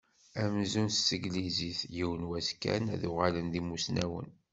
Amzun 0.43 0.89
s 0.91 0.97
teglizit, 1.07 1.79
yiwen 1.95 2.23
wass 2.29 2.49
kan 2.61 2.83
ad 2.95 3.03
uɣalen 3.09 3.47
d 3.53 3.55
imusnawen. 3.59 4.29